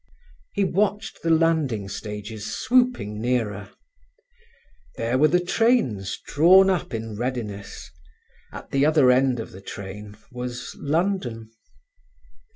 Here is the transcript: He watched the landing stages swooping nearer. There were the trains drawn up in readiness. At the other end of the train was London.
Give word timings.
He 0.53 0.63
watched 0.63 1.21
the 1.21 1.29
landing 1.29 1.87
stages 1.87 2.55
swooping 2.55 3.21
nearer. 3.21 3.69
There 4.95 5.19
were 5.19 5.27
the 5.27 5.39
trains 5.45 6.19
drawn 6.25 6.71
up 6.71 6.91
in 6.91 7.15
readiness. 7.15 7.91
At 8.51 8.71
the 8.71 8.83
other 8.83 9.11
end 9.11 9.39
of 9.39 9.51
the 9.51 9.61
train 9.61 10.17
was 10.31 10.75
London. 10.79 11.51